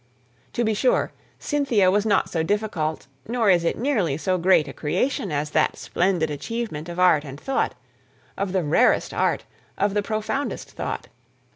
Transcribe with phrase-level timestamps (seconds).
[0.53, 4.73] To be sure, Cynthia was not so difficult, nor is it nearly so great a
[4.73, 7.75] creation as that splendid achievement of art and thought
[8.35, 9.45] of the rarest art,
[9.77, 11.07] of the profoundest thought.